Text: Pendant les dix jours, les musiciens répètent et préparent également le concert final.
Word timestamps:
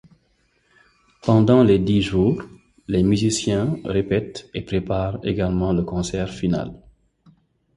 Pendant 1.21 1.61
les 1.63 1.77
dix 1.77 2.01
jours, 2.01 2.41
les 2.87 3.03
musiciens 3.03 3.77
répètent 3.85 4.49
et 4.55 4.61
préparent 4.63 5.19
également 5.21 5.73
le 5.73 5.83
concert 5.83 6.31
final. 6.31 6.73